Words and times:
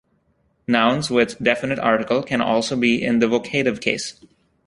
Nouns 0.67 1.11
with 1.11 1.37
definite 1.43 1.77
article 1.77 2.23
can 2.23 2.41
also 2.41 2.75
be 2.75 3.03
in 3.03 3.19
the 3.19 3.27
vocative 3.27 3.81
case. 3.81 4.15